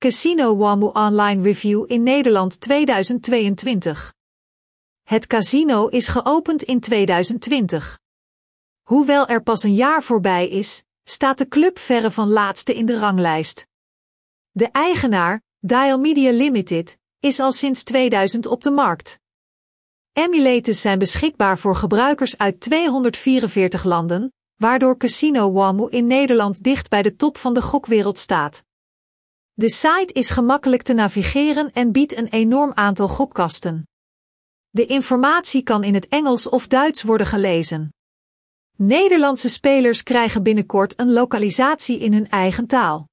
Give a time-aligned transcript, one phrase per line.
[0.00, 4.14] Casino WAMU Online Review in Nederland 2022.
[5.02, 7.98] Het casino is geopend in 2020.
[8.82, 12.98] Hoewel er pas een jaar voorbij is, staat de club verre van laatste in de
[12.98, 13.66] ranglijst.
[14.50, 19.18] De eigenaar, Dial Media Limited, is al sinds 2000 op de markt.
[20.12, 27.02] Emulators zijn beschikbaar voor gebruikers uit 244 landen, waardoor Casino WAMU in Nederland dicht bij
[27.02, 28.66] de top van de gokwereld staat.
[29.58, 33.88] De site is gemakkelijk te navigeren en biedt een enorm aantal gokkasten.
[34.70, 37.92] De informatie kan in het Engels of Duits worden gelezen.
[38.76, 43.08] Nederlandse spelers krijgen binnenkort een lokalisatie in hun eigen taal.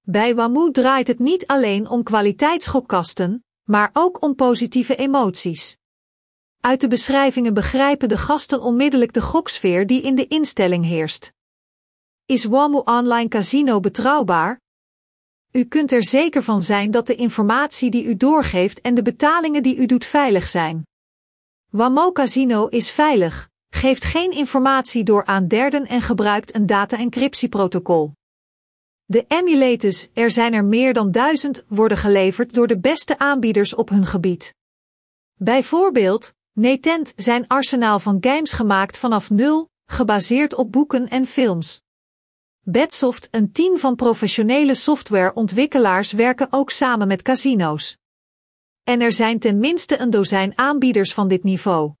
[0.00, 5.76] Bij WAMU draait het niet alleen om kwaliteitsgokkasten, maar ook om positieve emoties.
[6.60, 11.32] Uit de beschrijvingen begrijpen de gasten onmiddellijk de goksfeer die in de instelling heerst.
[12.26, 14.64] Is WAMU Online Casino betrouwbaar?
[15.56, 19.62] U kunt er zeker van zijn dat de informatie die u doorgeeft en de betalingen
[19.62, 20.86] die u doet veilig zijn.
[21.70, 28.12] WAMO Casino is veilig, geeft geen informatie door aan derden en gebruikt een data-encryptieprotocol.
[29.04, 33.88] De emulators, er zijn er meer dan duizend, worden geleverd door de beste aanbieders op
[33.88, 34.54] hun gebied.
[35.34, 41.84] Bijvoorbeeld, Netent zijn arsenaal van games gemaakt vanaf nul, gebaseerd op boeken en films.
[42.68, 47.96] Bedsoft, een team van professionele softwareontwikkelaars, werken ook samen met casino's.
[48.82, 51.92] En er zijn ten minste een dozijn aanbieders van dit niveau.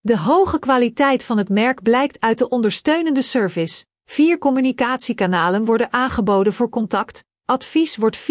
[0.00, 3.84] De hoge kwaliteit van het merk blijkt uit de ondersteunende service.
[4.04, 8.22] Vier communicatiekanalen worden aangeboden voor contact, advies wordt 24-7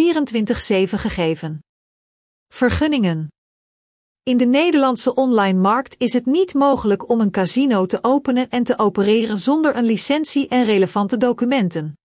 [0.89, 1.64] gegeven.
[2.48, 3.28] Vergunningen.
[4.28, 8.64] In de Nederlandse online markt is het niet mogelijk om een casino te openen en
[8.64, 11.97] te opereren zonder een licentie en relevante documenten.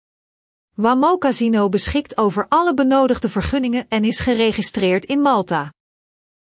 [0.76, 5.74] Wamo Casino beschikt over alle benodigde vergunningen en is geregistreerd in Malta.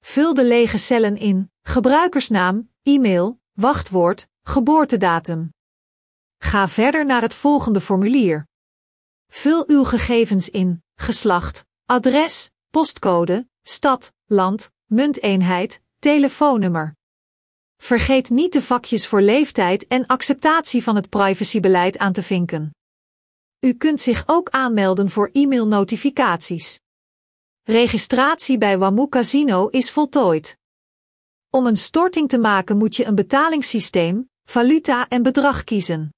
[0.00, 5.54] Vul de lege cellen in, gebruikersnaam, e-mail, wachtwoord, geboortedatum.
[6.38, 8.46] Ga verder naar het volgende formulier.
[9.28, 16.94] Vul uw gegevens in: geslacht, adres, postcode, stad, land, munteenheid, telefoonnummer.
[17.76, 22.70] Vergeet niet de vakjes voor leeftijd en acceptatie van het privacybeleid aan te vinken.
[23.60, 26.80] U kunt zich ook aanmelden voor e-mailnotificaties.
[27.62, 30.56] Registratie bij WAMU Casino is voltooid.
[31.50, 36.15] Om een storting te maken moet je een betalingssysteem, valuta en bedrag kiezen.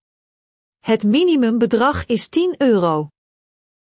[0.88, 3.09] Het minimumbedrag is 10 euro.